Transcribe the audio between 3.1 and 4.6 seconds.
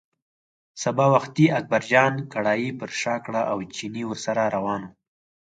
کړه او چيني ورسره